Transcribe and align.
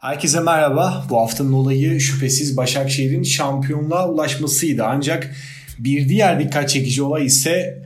Herkese 0.00 0.40
merhaba. 0.40 1.04
Bu 1.10 1.16
haftanın 1.16 1.52
olayı 1.52 2.00
şüphesiz 2.00 2.56
Başakşehir'in 2.56 3.22
şampiyonluğa 3.22 4.08
ulaşmasıydı. 4.08 4.84
Ancak 4.84 5.34
bir 5.78 6.08
diğer 6.08 6.40
dikkat 6.40 6.68
çekici 6.68 7.02
olay 7.02 7.26
ise 7.26 7.82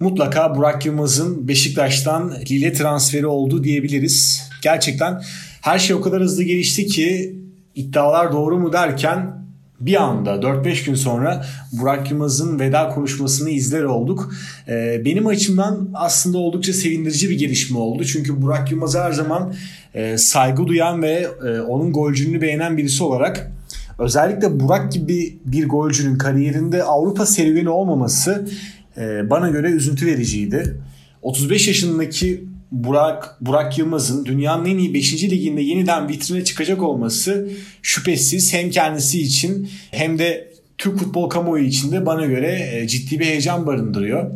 mutlaka 0.00 0.56
Burak 0.56 0.86
Yılmaz'ın 0.86 1.48
Beşiktaş'tan 1.48 2.34
Lille 2.50 2.72
transferi 2.72 3.26
oldu 3.26 3.64
diyebiliriz. 3.64 4.48
Gerçekten 4.62 5.22
her 5.60 5.78
şey 5.78 5.96
o 5.96 6.00
kadar 6.00 6.22
hızlı 6.22 6.42
gelişti 6.42 6.86
ki 6.86 7.36
iddialar 7.74 8.32
doğru 8.32 8.58
mu 8.58 8.72
derken 8.72 9.44
bir 9.80 10.02
anda 10.02 10.30
4-5 10.30 10.86
gün 10.86 10.94
sonra 10.94 11.44
Burak 11.72 12.10
Yılmaz'ın 12.10 12.60
veda 12.60 12.88
konuşmasını 12.88 13.50
izler 13.50 13.82
olduk. 13.82 14.34
Ee, 14.68 15.02
benim 15.04 15.26
açımdan 15.26 15.88
aslında 15.94 16.38
oldukça 16.38 16.72
sevindirici 16.72 17.30
bir 17.30 17.38
gelişme 17.38 17.78
oldu. 17.78 18.04
Çünkü 18.04 18.42
Burak 18.42 18.70
Yılmaz 18.70 18.96
her 18.96 19.12
zaman 19.12 19.54
e, 19.94 20.18
saygı 20.18 20.66
duyan 20.66 21.02
ve 21.02 21.26
e, 21.46 21.60
onun 21.60 21.92
golcülüğünü 21.92 22.40
beğenen 22.40 22.76
birisi 22.76 23.04
olarak 23.04 23.52
özellikle 23.98 24.60
Burak 24.60 24.92
gibi 24.92 25.38
bir 25.44 25.68
golcünün 25.68 26.18
kariyerinde 26.18 26.82
Avrupa 26.82 27.26
serüveni 27.26 27.68
olmaması 27.68 28.48
e, 28.96 29.30
bana 29.30 29.48
göre 29.48 29.70
üzüntü 29.70 30.06
vericiydi. 30.06 30.80
35 31.22 31.68
yaşındaki 31.68 32.44
Burak 32.72 33.36
Burak 33.40 33.78
Yılmaz'ın 33.78 34.24
dünyanın 34.24 34.64
en 34.64 34.78
iyi 34.78 34.94
5. 34.94 35.24
liginde 35.24 35.60
yeniden 35.60 36.08
vitrine 36.08 36.44
çıkacak 36.44 36.82
olması 36.82 37.48
şüphesiz 37.82 38.54
hem 38.54 38.70
kendisi 38.70 39.22
için 39.22 39.70
hem 39.90 40.18
de 40.18 40.48
Türk 40.78 40.98
futbol 40.98 41.30
kamuoyu 41.30 41.64
için 41.64 41.92
de 41.92 42.06
bana 42.06 42.26
göre 42.26 42.70
e, 42.72 42.88
ciddi 42.88 43.20
bir 43.20 43.24
heyecan 43.24 43.66
barındırıyor. 43.66 44.30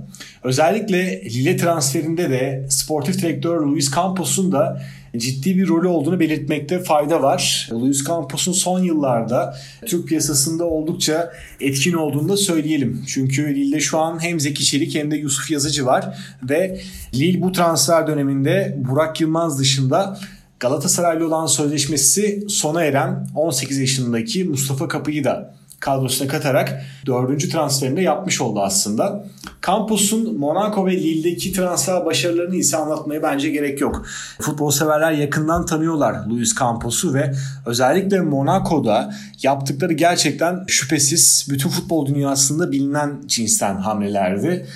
Özellikle 0.45 1.25
Lille 1.25 1.57
transferinde 1.57 2.31
de 2.31 2.67
sportif 2.71 3.23
direktör 3.23 3.61
Luis 3.61 3.95
Campos'un 3.95 4.53
da 4.53 4.83
ciddi 5.16 5.57
bir 5.57 5.69
rolü 5.69 5.89
olduğunu 5.89 6.21
belirtmekte 6.21 6.83
fayda 6.83 7.23
var. 7.23 7.69
Luis 7.73 8.07
Campos'un 8.07 8.53
son 8.53 8.83
yıllarda 8.83 9.57
Türk 9.87 10.09
piyasasında 10.09 10.65
oldukça 10.65 11.33
etkin 11.61 11.92
olduğunu 11.92 12.28
da 12.28 12.37
söyleyelim. 12.37 13.05
Çünkü 13.06 13.55
Lille'de 13.55 13.81
şu 13.81 13.98
an 13.98 14.22
hem 14.22 14.41
Zeki 14.41 14.64
Çelik 14.64 14.95
hem 14.95 15.11
de 15.11 15.17
Yusuf 15.17 15.50
Yazıcı 15.50 15.87
var 15.87 16.19
ve 16.42 16.81
Lille 17.14 17.42
bu 17.42 17.53
transfer 17.53 18.06
döneminde 18.06 18.77
Burak 18.89 19.20
Yılmaz 19.20 19.59
dışında 19.59 20.19
Galatasaraylı 20.61 21.27
olan 21.27 21.47
sözleşmesi 21.47 22.44
sona 22.48 22.84
eren 22.84 23.28
18 23.34 23.78
yaşındaki 23.78 24.44
Mustafa 24.44 24.89
Kapı'yı 24.89 25.25
da 25.25 25.55
kadrosuna 25.83 26.28
katarak 26.28 26.83
dördüncü 27.06 27.50
transferini 27.50 27.97
de 27.97 28.02
yapmış 28.02 28.41
oldu 28.41 28.61
aslında. 28.61 29.25
Campus'un 29.66 30.38
Monaco 30.38 30.86
ve 30.86 30.97
Lille'deki 30.97 31.52
transfer 31.52 32.06
başarılarını 32.06 32.56
ise 32.56 32.77
anlatmaya 32.77 33.22
bence 33.22 33.50
gerek 33.50 33.80
yok. 33.80 34.06
Futbol 34.41 34.70
severler 34.70 35.12
yakından 35.12 35.66
tanıyorlar 35.66 36.27
Luis 36.27 36.58
Campos'u 36.58 37.14
ve 37.14 37.33
özellikle 37.66 38.20
Monaco'da 38.20 39.14
yaptıkları 39.42 39.92
gerçekten 39.92 40.64
şüphesiz 40.66 41.47
bütün 41.50 41.69
futbol 41.69 42.06
dünyasında 42.06 42.72
bilinen 42.72 43.22
cinsten 43.27 43.77
hamlelerdi. 43.77 44.66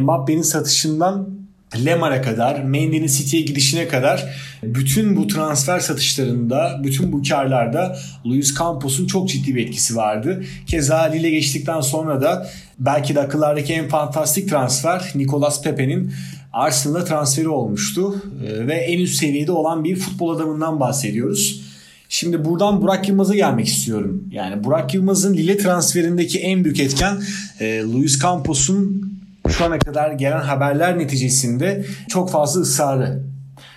Mbappe'nin 0.00 0.42
satışından 0.42 1.45
Lemar'a 1.84 2.22
kadar, 2.22 2.62
Mendy'nin 2.62 3.06
City'ye 3.06 3.42
gidişine 3.42 3.88
kadar 3.88 4.24
bütün 4.62 5.16
bu 5.16 5.26
transfer 5.26 5.80
satışlarında, 5.80 6.80
bütün 6.84 7.12
bu 7.12 7.22
karlarda 7.28 7.98
Luis 8.26 8.58
Campos'un 8.58 9.06
çok 9.06 9.28
ciddi 9.28 9.54
bir 9.54 9.66
etkisi 9.66 9.96
vardı. 9.96 10.44
Keza 10.66 11.02
Lille 11.02 11.30
geçtikten 11.30 11.80
sonra 11.80 12.22
da 12.22 12.50
belki 12.78 13.14
de 13.14 13.20
akıllardaki 13.20 13.72
en 13.72 13.88
fantastik 13.88 14.48
transfer 14.48 15.12
Nicolas 15.14 15.62
Pepe'nin 15.62 16.12
Arsenal'a 16.52 17.04
transferi 17.04 17.48
olmuştu. 17.48 18.22
Ee, 18.46 18.66
ve 18.66 18.74
en 18.74 18.98
üst 18.98 19.14
seviyede 19.14 19.52
olan 19.52 19.84
bir 19.84 19.96
futbol 19.96 20.36
adamından 20.36 20.80
bahsediyoruz. 20.80 21.66
Şimdi 22.08 22.44
buradan 22.44 22.82
Burak 22.82 23.08
Yılmaz'a 23.08 23.34
gelmek 23.34 23.66
istiyorum. 23.66 24.24
Yani 24.30 24.64
Burak 24.64 24.94
Yılmaz'ın 24.94 25.34
Lille 25.34 25.56
transferindeki 25.56 26.38
en 26.38 26.64
büyük 26.64 26.80
etken 26.80 27.22
e, 27.60 27.82
Luis 27.82 28.22
Campos'un 28.22 29.05
şu 29.48 29.64
ana 29.64 29.78
kadar 29.78 30.12
gelen 30.12 30.40
haberler 30.40 30.98
neticesinde 30.98 31.84
çok 32.08 32.30
fazla 32.30 32.60
ısrarı. 32.60 33.22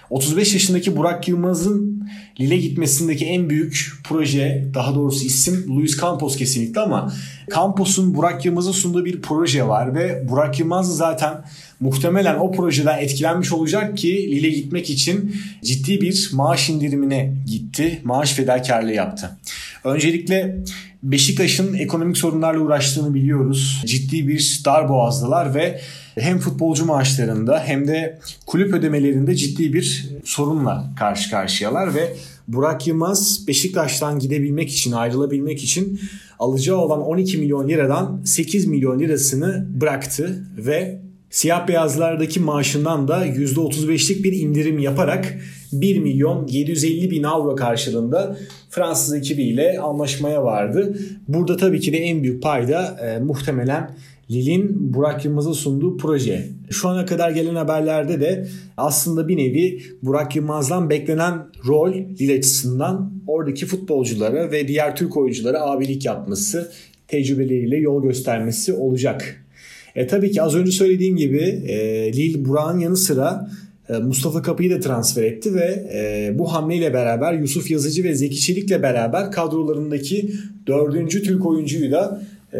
35 0.09 0.53
yaşındaki 0.53 0.97
Burak 0.97 1.27
Yılmaz'ın 1.27 2.09
Lille 2.39 2.57
gitmesindeki 2.57 3.25
en 3.25 3.49
büyük 3.49 3.91
proje, 4.03 4.67
daha 4.73 4.95
doğrusu 4.95 5.25
isim 5.25 5.65
Luis 5.75 6.01
Campos 6.01 6.37
kesinlikle 6.37 6.81
ama 6.81 7.13
Campos'un 7.55 8.15
Burak 8.15 8.45
Yılmaz'a 8.45 8.73
sunduğu 8.73 9.05
bir 9.05 9.21
proje 9.21 9.67
var 9.67 9.95
ve 9.95 10.29
Burak 10.29 10.59
Yılmaz 10.59 10.97
zaten 10.97 11.33
muhtemelen 11.79 12.35
o 12.35 12.51
projeden 12.51 12.97
etkilenmiş 12.97 13.51
olacak 13.51 13.97
ki 13.97 14.31
Lille 14.31 14.49
gitmek 14.49 14.89
için 14.89 15.35
ciddi 15.63 16.01
bir 16.01 16.29
maaş 16.33 16.69
indirimine 16.69 17.33
gitti. 17.45 18.01
Maaş 18.03 18.33
fedakarlığı 18.33 18.93
yaptı. 18.93 19.37
Öncelikle 19.83 20.63
Beşiktaş'ın 21.03 21.73
ekonomik 21.73 22.17
sorunlarla 22.17 22.59
uğraştığını 22.59 23.13
biliyoruz. 23.13 23.83
Ciddi 23.85 24.27
bir 24.27 24.61
dar 24.65 24.89
boğazdılar 24.89 25.55
ve 25.55 25.81
hem 26.19 26.39
futbolcu 26.39 26.85
maaşlarında 26.85 27.63
hem 27.65 27.87
de 27.87 28.19
kulüp 28.45 28.73
ödemelerinde 28.73 29.35
ciddi 29.35 29.73
bir 29.73 30.09
sorunla 30.23 30.93
karşı 30.99 31.29
karşıyalar 31.29 31.95
ve 31.95 32.15
Burak 32.47 32.87
Yılmaz 32.87 33.47
Beşiktaş'tan 33.47 34.19
gidebilmek 34.19 34.69
için, 34.69 34.91
ayrılabilmek 34.91 35.63
için 35.63 35.99
alacağı 36.39 36.77
olan 36.77 37.01
12 37.01 37.37
milyon 37.37 37.67
liradan 37.69 38.21
8 38.25 38.65
milyon 38.65 38.99
lirasını 38.99 39.67
bıraktı 39.81 40.45
ve 40.57 41.01
siyah 41.29 41.67
beyazlardaki 41.67 42.39
maaşından 42.39 43.07
da 43.07 43.27
%35'lik 43.27 44.23
bir 44.23 44.33
indirim 44.33 44.79
yaparak 44.79 45.37
1 45.71 45.99
milyon 45.99 46.47
750 46.47 47.11
bin 47.11 47.23
avro 47.23 47.55
karşılığında 47.55 48.37
Fransız 48.69 49.13
ekibiyle 49.13 49.79
anlaşmaya 49.79 50.43
vardı. 50.43 50.97
Burada 51.27 51.57
tabii 51.57 51.79
ki 51.79 51.93
de 51.93 51.97
en 51.97 52.23
büyük 52.23 52.43
payda 52.43 52.97
e, 53.05 53.19
muhtemelen 53.19 53.95
Lille'in 54.31 54.93
Burak 54.93 55.25
Yılmaz'a 55.25 55.53
sunduğu 55.53 55.97
proje. 55.97 56.47
Şu 56.69 56.89
ana 56.89 57.05
kadar 57.05 57.31
gelen 57.31 57.55
haberlerde 57.55 58.21
de 58.21 58.47
aslında 58.77 59.27
bir 59.27 59.37
nevi 59.37 59.81
Burak 60.01 60.35
Yılmaz'dan 60.35 60.89
beklenen 60.89 61.47
rol 61.67 61.93
Lille 61.93 62.37
açısından 62.37 63.13
oradaki 63.27 63.65
futbolculara 63.65 64.51
ve 64.51 64.67
diğer 64.67 64.95
Türk 64.95 65.17
oyunculara 65.17 65.61
abilik 65.61 66.05
yapması, 66.05 66.71
tecrübeleriyle 67.07 67.77
yol 67.77 68.03
göstermesi 68.03 68.73
olacak. 68.73 69.45
E 69.95 70.07
tabii 70.07 70.31
ki 70.31 70.41
az 70.41 70.55
önce 70.55 70.71
söylediğim 70.71 71.15
gibi 71.15 71.41
e, 71.67 72.13
Lille 72.13 72.45
Burak'ın 72.45 72.79
yanı 72.79 72.97
sıra 72.97 73.49
e, 73.89 73.93
Mustafa 73.93 74.41
Kapı'yı 74.41 74.71
da 74.71 74.79
transfer 74.79 75.23
etti 75.23 75.55
ve 75.55 75.89
e, 75.93 76.31
bu 76.39 76.53
hamleyle 76.53 76.93
beraber 76.93 77.33
Yusuf 77.33 77.71
Yazıcı 77.71 78.03
ve 78.03 78.15
Zeki 78.15 78.39
Çelik'le 78.39 78.81
beraber 78.81 79.31
kadrolarındaki 79.31 80.33
dördüncü 80.67 81.23
Türk 81.23 81.45
oyuncuyu 81.45 81.91
da 81.91 82.21
e, 82.53 82.59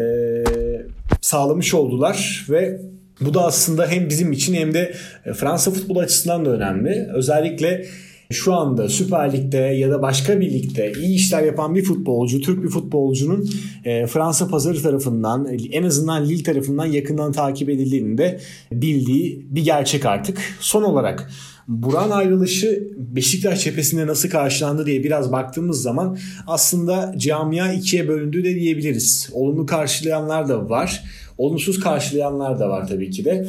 sağlamış 1.20 1.74
oldular 1.74 2.46
ve 2.50 2.80
bu 3.20 3.34
da 3.34 3.44
aslında 3.44 3.86
hem 3.86 4.08
bizim 4.08 4.32
için 4.32 4.54
hem 4.54 4.74
de 4.74 4.92
Fransa 5.34 5.70
futbol 5.70 5.96
açısından 5.96 6.44
da 6.44 6.50
önemli. 6.50 7.08
Özellikle 7.14 7.86
şu 8.30 8.54
anda 8.54 8.88
Süper 8.88 9.32
Lig'de 9.32 9.58
ya 9.58 9.90
da 9.90 10.02
başka 10.02 10.40
bir 10.40 10.52
ligde 10.52 10.92
iyi 10.92 11.14
işler 11.14 11.42
yapan 11.42 11.74
bir 11.74 11.84
futbolcu, 11.84 12.40
Türk 12.40 12.62
bir 12.64 12.68
futbolcunun 12.68 13.50
e, 13.84 14.06
Fransa 14.06 14.48
pazarı 14.48 14.82
tarafından 14.82 15.48
en 15.72 15.82
azından 15.82 16.28
Lille 16.28 16.42
tarafından 16.42 16.86
yakından 16.86 17.32
takip 17.32 17.68
edildiğini 17.68 18.18
de 18.18 18.40
bildiği 18.72 19.46
bir 19.50 19.64
gerçek 19.64 20.06
artık. 20.06 20.38
Son 20.60 20.82
olarak 20.82 21.30
Buran 21.68 22.10
ayrılışı 22.10 22.88
Beşiktaş 22.96 23.64
cephesinde 23.64 24.06
nasıl 24.06 24.28
karşılandı 24.28 24.86
diye 24.86 25.04
biraz 25.04 25.32
baktığımız 25.32 25.82
zaman 25.82 26.18
aslında 26.46 27.14
camia 27.16 27.72
ikiye 27.72 28.08
bölündü 28.08 28.44
de 28.44 28.54
diyebiliriz. 28.54 29.30
Olumlu 29.32 29.66
karşılayanlar 29.66 30.48
da 30.48 30.70
var. 30.70 31.02
Olumsuz 31.38 31.80
karşılayanlar 31.80 32.58
da 32.60 32.68
var 32.68 32.88
tabii 32.88 33.10
ki 33.10 33.24
de. 33.24 33.48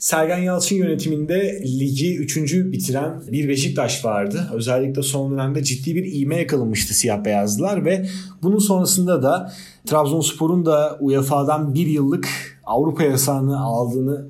Sergen 0.00 0.38
Yalçın 0.38 0.76
yönetiminde 0.76 1.62
ligi 1.64 2.16
3. 2.16 2.36
bitiren 2.54 3.22
bir 3.32 3.48
Beşiktaş 3.48 4.04
vardı. 4.04 4.50
Özellikle 4.54 5.02
son 5.02 5.32
dönemde 5.32 5.62
ciddi 5.62 5.94
bir 5.94 6.12
iğme 6.12 6.36
yakalamıştı 6.36 6.94
siyah 6.94 7.24
beyazlılar 7.24 7.84
ve 7.84 8.06
bunun 8.42 8.58
sonrasında 8.58 9.22
da 9.22 9.52
Trabzonspor'un 9.86 10.66
da 10.66 10.98
UEFA'dan 11.00 11.74
bir 11.74 11.86
yıllık 11.86 12.28
Avrupa 12.64 13.02
yasağını 13.02 13.60
aldığını 13.60 14.26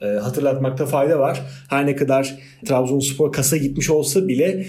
e, 0.00 0.06
hatırlatmakta 0.06 0.86
fayda 0.86 1.18
var. 1.18 1.42
Her 1.68 1.86
ne 1.86 1.96
kadar 1.96 2.38
Trabzonspor 2.66 3.32
kasa 3.32 3.56
gitmiş 3.56 3.90
olsa 3.90 4.28
bile 4.28 4.66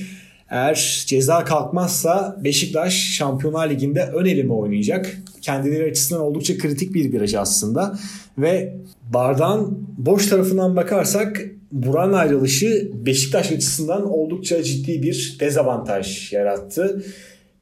eğer 0.50 1.04
ceza 1.08 1.44
kalkmazsa 1.44 2.38
Beşiktaş 2.44 2.94
Şampiyonlar 2.94 3.70
Ligi'nde 3.70 4.04
ön 4.04 4.26
elime 4.26 4.54
oynayacak. 4.54 5.18
Kendileri 5.42 5.90
açısından 5.90 6.22
oldukça 6.22 6.58
kritik 6.58 6.94
bir 6.94 7.12
viraj 7.12 7.36
aslında. 7.36 8.00
Ve 8.38 8.78
bardağın 9.14 9.88
boş 9.98 10.28
tarafından 10.28 10.76
bakarsak 10.76 11.42
Buran 11.72 12.14
ayrılışı 12.14 12.92
Beşiktaş 13.06 13.52
açısından 13.52 14.10
oldukça 14.10 14.64
ciddi 14.64 15.04
bir 15.04 15.38
dezavantaj 15.40 16.34
yarattı. 16.34 17.04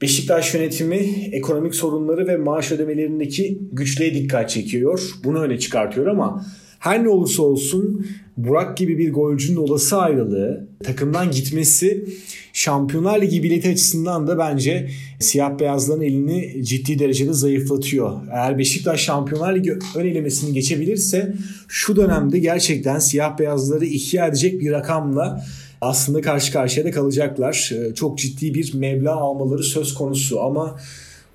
Beşiktaş 0.02 0.54
yönetimi 0.54 1.30
ekonomik 1.32 1.76
sorunları 1.76 2.28
ve 2.28 2.38
maaş 2.38 2.72
ödemelerindeki 2.72 3.60
güçlüğe 3.72 4.14
dikkat 4.14 4.50
çekiyor. 4.50 5.12
Bunu 5.24 5.42
öne 5.42 5.60
çıkartıyor 5.60 6.08
ama 6.08 6.46
Her 6.80 7.04
ne 7.04 7.10
olursa 7.10 7.44
olsun 7.44 8.06
Burak 8.38 8.78
gibi 8.78 8.98
bir 8.98 9.14
golcünün 9.14 9.58
olası 9.58 9.98
ayrılığı, 9.98 10.68
takımdan 10.84 11.32
gitmesi 11.32 12.06
Şampiyonlar 12.54 13.22
Ligi 13.22 13.44
bileti 13.44 13.70
açısından 13.70 14.28
da 14.28 14.38
bence 14.38 14.90
siyah 15.20 15.60
beyazların 15.60 16.02
elini 16.02 16.66
ciddi 16.66 17.00
derecede 17.00 17.34
zayıflatıyor. 17.34 18.28
Eğer 18.32 18.58
Beşiktaş 18.58 19.02
Şampiyonlar 19.02 19.56
Ligi 19.56 19.74
ön 19.96 20.06
elemesini 20.06 20.54
geçebilirse 20.54 21.34
şu 21.68 21.96
dönemde 21.96 22.40
gerçekten 22.40 23.00
siyah 23.00 23.40
beyazları 23.40 23.86
ihya 23.86 24.28
edecek 24.28 24.62
bir 24.62 24.72
rakamla 24.72 25.46
aslında 25.82 26.22
karşı 26.22 26.54
karşıya 26.54 26.86
da 26.86 26.92
kalacaklar. 26.92 27.72
Ee, 27.74 27.94
çok 27.94 28.18
ciddi 28.18 28.54
bir 28.54 28.74
meblağ 28.74 29.16
almaları 29.16 29.64
söz 29.64 29.94
konusu 29.94 30.42
ama 30.42 30.80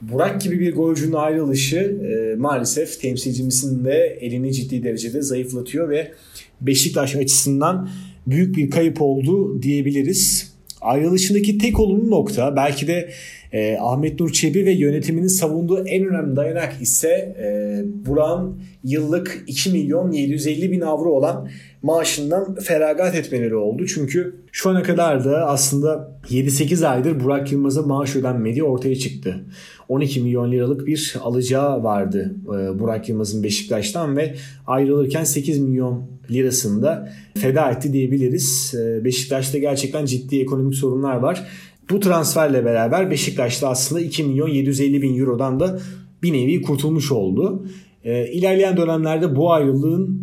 Burak 0.03 0.41
gibi 0.41 0.61
bir 0.61 0.75
golcünün 0.75 1.13
ayrılışı 1.13 1.77
e, 1.77 2.37
maalesef 2.37 3.01
temsilcimizin 3.01 3.85
de 3.85 4.19
elini 4.21 4.53
ciddi 4.53 4.83
derecede 4.83 5.23
zayıflatıyor 5.23 5.89
ve 5.89 6.13
Beşiktaş 6.61 7.17
açısından 7.17 7.89
büyük 8.27 8.57
bir 8.57 8.71
kayıp 8.71 9.03
oldu 9.03 9.63
diyebiliriz. 9.63 10.52
Ayrılışındaki 10.83 11.59
tek 11.59 11.81
olumlu 11.81 12.11
nokta 12.11 12.57
belki 12.57 12.87
de 12.87 13.11
e, 13.53 13.77
Ahmet 13.81 14.21
Nur 14.21 14.33
Çebi 14.33 14.67
ve 14.67 14.73
yönetiminin 14.73 15.27
savunduğu 15.27 15.87
en 15.87 16.05
önemli 16.05 16.37
dayanak 16.37 16.73
ise 16.81 17.09
e, 17.09 17.81
Burak'ın 18.07 18.63
yıllık 18.85 19.45
2 19.47 19.71
milyon 19.71 20.11
750 20.11 20.73
bin 20.73 20.81
avro 20.81 21.11
olan 21.11 21.49
maaşından 21.83 22.55
feragat 22.55 23.15
etmeleri 23.15 23.57
oldu. 23.57 23.87
Çünkü 23.87 24.37
şu 24.53 24.71
ana 24.71 24.83
kadar 24.83 25.25
da 25.25 25.47
aslında 25.47 26.19
7-8 26.31 26.87
aydır 26.87 27.25
Burak 27.25 27.53
Yılmaz'a 27.53 27.83
maaş 27.83 28.17
ödenmediği 28.17 28.65
ortaya 28.65 28.97
çıktı. 28.97 29.45
12 29.89 30.21
milyon 30.21 30.53
liralık 30.53 30.87
bir 30.87 31.17
alacağı 31.23 31.83
vardı 31.83 32.35
e, 32.47 32.79
Burak 32.79 33.09
Yılmaz'ın 33.09 33.43
Beşiktaş'tan 33.43 34.17
ve 34.17 34.35
ayrılırken 34.67 35.25
8 35.25 35.59
milyon 35.59 36.05
lirasını 36.33 36.83
da 36.83 37.13
feda 37.39 37.71
etti 37.71 37.93
diyebiliriz. 37.93 38.75
E, 38.75 39.05
Beşiktaş'ta 39.05 39.59
gerçekten 39.59 40.05
ciddi 40.05 40.41
ekonomik 40.41 40.75
sorunlar 40.75 41.17
var. 41.17 41.47
Bu 41.91 42.01
transferle 42.01 42.65
beraber 42.65 43.11
Beşiktaş'ta 43.11 43.69
aslında 43.69 44.01
2 44.01 44.25
milyon 44.25 44.49
750 44.49 45.03
bin 45.03 45.21
eurodan 45.21 45.61
da 45.61 45.79
bir 46.23 46.33
nevi 46.33 46.63
kurtulmuş 46.63 47.13
oldu. 47.13 47.67
E, 48.05 48.33
ilerleyen 48.33 48.77
dönemlerde 48.77 49.37
bu 49.37 49.53
ayrılığın 49.53 50.22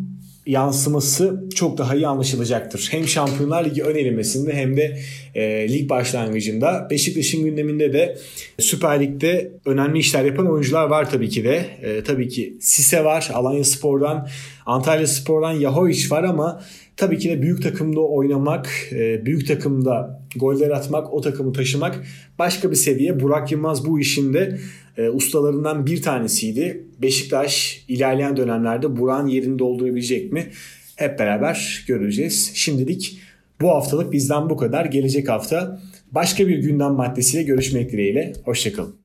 yansıması 0.50 1.44
çok 1.56 1.78
daha 1.78 1.96
iyi 1.96 2.08
anlaşılacaktır. 2.08 2.88
Hem 2.92 3.08
Şampiyonlar 3.08 3.66
Ligi 3.66 3.84
ön 3.84 3.96
elemesinde 3.96 4.54
hem 4.54 4.78
de 4.78 5.00
e, 5.36 5.70
lig 5.74 5.90
başlangıcında. 5.90 6.88
Beşiktaş'ın 6.90 7.44
gündeminde 7.44 7.94
de 7.94 8.18
Süper 8.60 9.00
Lig'de 9.02 9.52
önemli 9.66 10.00
işler 10.00 10.26
yapan 10.26 10.52
oyuncular 10.52 10.86
var 10.86 11.10
tabii 11.10 11.30
ki 11.30 11.44
de. 11.44 11.66
E, 11.82 12.04
tabii 12.04 12.30
ki 12.30 12.58
Sise 12.62 13.04
var 13.04 13.30
Alanya 13.34 13.64
Spor'dan, 13.64 14.28
Antalya 14.66 15.08
Spor'dan 15.08 15.52
Yahoviç 15.52 16.12
var 16.12 16.24
ama 16.24 16.64
tabii 17.00 17.18
ki 17.18 17.30
de 17.30 17.42
büyük 17.42 17.64
takımda 17.64 18.00
oynamak, 18.00 18.70
e, 18.92 19.26
büyük 19.26 19.48
takımda 19.48 20.22
goller 20.36 20.70
atmak, 20.70 21.14
o 21.14 21.22
takımı 21.22 21.54
taşımak 21.54 22.04
başka 22.40 22.72
bir 22.72 22.76
seviye. 22.76 23.20
Burak 23.20 23.52
Yılmaz 23.52 23.86
bu 23.86 24.00
işinde 24.00 24.60
e, 24.98 25.10
ustalarından 25.10 25.86
bir 25.86 26.02
tanesiydi. 26.02 26.84
Beşiktaş 27.02 27.84
ilerleyen 27.88 28.38
dönemlerde 28.38 28.98
Burak'ın 28.98 29.28
yerini 29.28 29.60
doldurabilecek 29.60 30.34
mi? 30.34 30.48
Hep 30.96 31.20
beraber 31.20 31.86
göreceğiz. 31.88 32.52
Şimdilik 32.54 33.20
bu 33.62 33.70
haftalık 33.70 34.12
bizden 34.12 34.50
bu 34.50 34.58
kadar. 34.58 34.86
Gelecek 34.86 35.30
hafta 35.30 35.82
başka 36.12 36.48
bir 36.48 36.58
gündem 36.58 36.92
maddesiyle 36.92 37.44
görüşmek 37.44 37.92
dileğiyle. 37.92 38.34
Hoşçakalın. 38.46 38.99